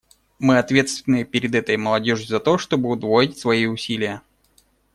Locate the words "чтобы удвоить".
2.57-3.37